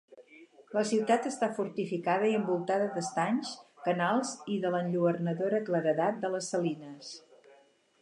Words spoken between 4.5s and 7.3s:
i de l'enlluernadora claredat de les salines.